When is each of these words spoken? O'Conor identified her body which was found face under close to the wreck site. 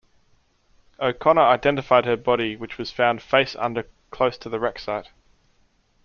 O'Conor 0.99 1.43
identified 1.43 2.05
her 2.05 2.17
body 2.17 2.55
which 2.55 2.79
was 2.79 2.89
found 2.89 3.21
face 3.21 3.55
under 3.57 3.85
close 4.09 4.35
to 4.39 4.49
the 4.49 4.59
wreck 4.59 4.79
site. 4.79 5.09